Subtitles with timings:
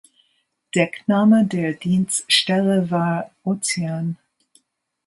[0.73, 4.17] Deckname der Dienststelle war "Ozean".